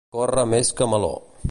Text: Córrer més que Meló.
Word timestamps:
Córrer 0.17 0.45
més 0.55 0.73
que 0.81 0.91
Meló. 0.95 1.15